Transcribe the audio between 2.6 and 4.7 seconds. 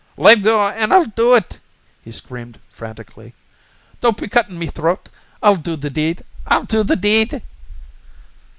frantically. "Don't be cuttin' me